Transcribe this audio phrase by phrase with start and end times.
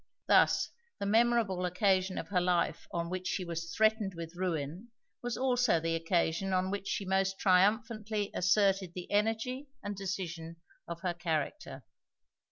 [0.25, 4.89] Thus the memorable occasion of her life on which she was threatened with ruin
[5.21, 10.55] was also the occasion on which she most triumphantly asserted the energy and decision
[10.87, 11.83] of her character.